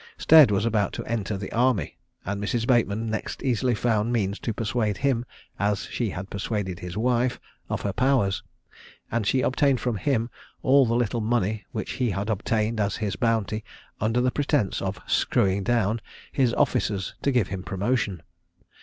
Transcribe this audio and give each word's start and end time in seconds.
Stead 0.17 0.49
was 0.49 0.65
about 0.65 0.93
to 0.93 1.05
enter 1.05 1.37
the 1.37 1.51
army; 1.51 1.95
and 2.25 2.43
Mrs. 2.43 2.65
Bateman 2.65 3.05
next 3.07 3.43
easily 3.43 3.75
found 3.75 4.11
means 4.11 4.39
to 4.39 4.51
persuade 4.51 4.97
him, 4.97 5.25
as 5.59 5.83
she 5.91 6.09
had 6.09 6.27
persuaded 6.31 6.79
his 6.79 6.97
wife, 6.97 7.39
of 7.69 7.81
her 7.81 7.93
powers, 7.93 8.41
and 9.11 9.27
she 9.27 9.41
obtained 9.41 9.79
from 9.79 9.97
him 9.97 10.31
all 10.63 10.87
the 10.87 10.95
little 10.95 11.21
money, 11.21 11.67
which 11.71 11.91
he 11.91 12.09
had 12.09 12.31
obtained 12.31 12.79
as 12.79 12.95
his 12.95 13.15
bounty, 13.15 13.63
under 13.99 14.19
the 14.21 14.31
pretence 14.31 14.81
of 14.81 14.99
"screwing 15.05 15.61
down" 15.61 16.01
his 16.31 16.51
officers 16.55 17.13
to 17.21 17.31
give 17.31 17.49
him 17.49 17.61
promotion. 17.61 18.23